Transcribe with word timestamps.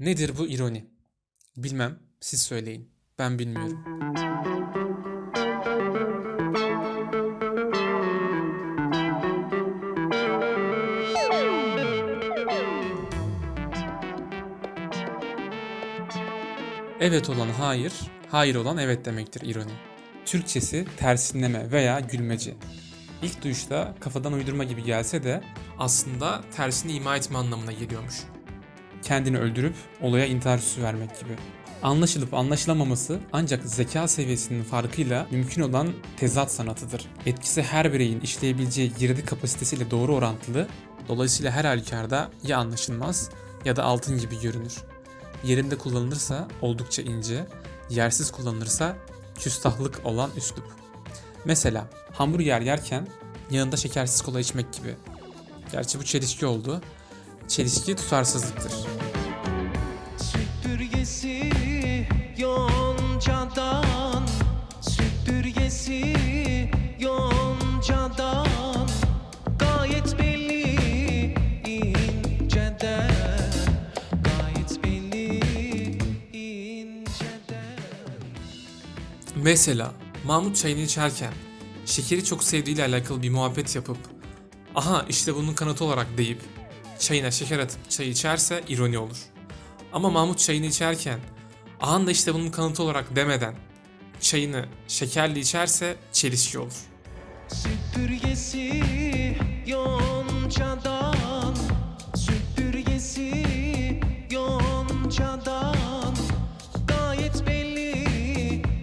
Nedir 0.00 0.38
bu 0.38 0.46
ironi? 0.46 0.84
Bilmem, 1.56 1.98
siz 2.20 2.42
söyleyin. 2.42 2.90
Ben 3.18 3.38
bilmiyorum. 3.38 3.84
Evet 17.00 17.30
olan 17.30 17.48
hayır, 17.48 17.92
hayır 18.30 18.54
olan 18.54 18.78
evet 18.78 19.04
demektir 19.04 19.40
ironi. 19.40 19.72
Türkçesi 20.24 20.86
tersinleme 20.96 21.70
veya 21.72 22.00
gülmece. 22.00 22.54
İlk 23.22 23.44
duyuşta 23.44 23.94
kafadan 24.00 24.32
uydurma 24.32 24.64
gibi 24.64 24.84
gelse 24.84 25.24
de 25.24 25.42
aslında 25.78 26.40
tersini 26.56 26.92
ima 26.92 27.16
etme 27.16 27.38
anlamına 27.38 27.72
geliyormuş. 27.72 28.35
Kendini 29.02 29.38
öldürüp 29.38 29.74
olaya 30.02 30.26
intihar 30.26 30.58
süsü 30.58 30.82
vermek 30.82 31.20
gibi. 31.20 31.36
Anlaşılıp 31.82 32.34
anlaşılamaması 32.34 33.20
ancak 33.32 33.64
zeka 33.64 34.08
seviyesinin 34.08 34.62
farkıyla 34.62 35.26
mümkün 35.30 35.62
olan 35.62 35.92
tezat 36.16 36.52
sanatıdır. 36.52 37.06
Etkisi 37.26 37.62
her 37.62 37.92
bireyin 37.92 38.20
işleyebileceği 38.20 38.92
girdi 38.98 39.24
kapasitesiyle 39.24 39.90
doğru 39.90 40.14
orantılı, 40.14 40.68
dolayısıyla 41.08 41.50
her 41.52 41.64
halükarda 41.64 42.30
ya 42.42 42.58
anlaşılmaz 42.58 43.30
ya 43.64 43.76
da 43.76 43.84
altın 43.84 44.18
gibi 44.18 44.40
görünür. 44.40 44.74
Yerinde 45.44 45.78
kullanılırsa 45.78 46.48
oldukça 46.62 47.02
ince, 47.02 47.46
yersiz 47.90 48.30
kullanılırsa 48.30 48.96
küstahlık 49.38 50.00
olan 50.04 50.30
üslup. 50.36 50.64
Mesela 51.44 51.86
hamburger 52.12 52.60
yerken 52.60 53.08
yanında 53.50 53.76
şekersiz 53.76 54.20
kola 54.22 54.40
içmek 54.40 54.72
gibi. 54.72 54.94
Gerçi 55.72 55.98
bu 55.98 56.04
çelişki 56.04 56.46
oldu. 56.46 56.80
Çelişki 57.48 57.96
tutarsızlıktır. 57.96 58.72
Süpürgesi 60.18 61.50
yoncadan 62.38 64.26
Süpürgesi 64.80 66.14
yoncadan 67.00 68.88
Gayet 69.58 70.18
belli 70.18 71.34
inceden 71.66 73.10
Gayet 74.24 74.84
belli 74.84 75.40
inceden 76.32 77.78
Mesela 79.36 79.92
Mahmut 80.24 80.56
çayını 80.56 80.80
içerken 80.80 81.32
şekeri 81.86 82.24
çok 82.24 82.44
sevdiğiyle 82.44 82.84
alakalı 82.84 83.22
bir 83.22 83.30
muhabbet 83.30 83.74
yapıp 83.76 83.98
aha 84.74 85.06
işte 85.08 85.34
bunun 85.34 85.54
kanıtı 85.54 85.84
olarak 85.84 86.06
deyip 86.18 86.40
çayına 86.98 87.30
şeker 87.30 87.58
atıp 87.58 87.90
çay 87.90 88.08
içerse 88.08 88.62
ironi 88.68 88.98
olur. 88.98 89.16
Ama 89.92 90.10
Mahmut 90.10 90.38
çayını 90.38 90.66
içerken 90.66 91.18
aha 91.80 92.06
da 92.06 92.10
işte 92.10 92.34
bunun 92.34 92.50
kanıtı 92.50 92.82
olarak 92.82 93.16
demeden 93.16 93.54
çayını 94.20 94.66
şekerli 94.88 95.38
içerse 95.40 95.96
çelişki 96.12 96.58
olur. 96.58 96.72
Süpürgesi 97.48 98.82
yoncadan 99.66 101.54
Süpürgesi 102.16 103.44
yoncadan 104.30 106.14
Gayet 106.88 107.46
belli 107.46 107.92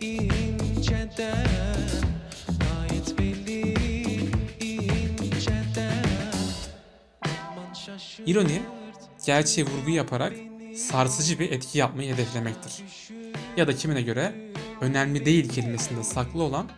inceden 0.00 1.73
İroni, 8.26 8.62
gerçeğe 9.26 9.66
vurgu 9.66 9.90
yaparak 9.90 10.32
sarsıcı 10.76 11.38
bir 11.38 11.50
etki 11.50 11.78
yapmayı 11.78 12.14
hedeflemektir. 12.14 12.82
Ya 13.56 13.66
da 13.66 13.76
kimine 13.76 14.02
göre 14.02 14.34
önemli 14.80 15.24
değil 15.24 15.48
kelimesinde 15.48 16.04
saklı 16.04 16.42
olan 16.42 16.68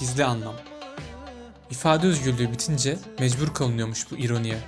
gizli 0.00 0.24
anlam. 0.24 0.54
İfade 1.70 2.06
özgürlüğü 2.06 2.52
bitince 2.52 2.98
mecbur 3.18 3.54
kalınıyormuş 3.54 4.10
bu 4.10 4.16
ironiye. 4.16 4.58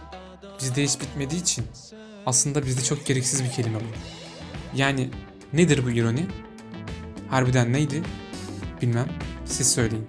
Bizde 0.60 0.84
hiç 0.84 1.00
bitmediği 1.00 1.40
için 1.40 1.64
aslında 2.26 2.66
bizde 2.66 2.82
çok 2.82 3.06
gereksiz 3.06 3.44
bir 3.44 3.50
kelime 3.50 3.80
bu. 3.80 3.84
Yani 4.74 5.10
nedir 5.52 5.84
bu 5.84 5.90
ironi? 5.90 6.26
Harbiden 7.30 7.72
neydi? 7.72 8.02
Bilmem, 8.82 9.08
siz 9.44 9.72
söyleyin. 9.72 10.06